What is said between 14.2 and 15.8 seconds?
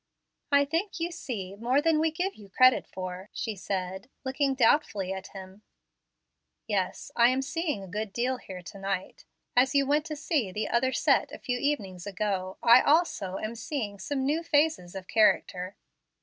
new phases of character."